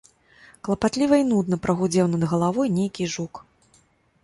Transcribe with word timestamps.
Клапатліва 0.67 1.19
і 1.23 1.25
нудна 1.33 1.59
прагудзеў 1.67 2.09
над 2.15 2.23
галавой 2.33 2.73
нейкі 2.81 3.09
жук. 3.17 3.33